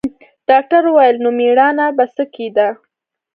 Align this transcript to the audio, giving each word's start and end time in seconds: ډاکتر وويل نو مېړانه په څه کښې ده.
ډاکتر 0.49 0.81
وويل 0.87 1.17
نو 1.23 1.29
مېړانه 1.39 1.85
په 1.97 2.05
څه 2.15 2.23
کښې 2.33 2.47
ده. 2.57 2.67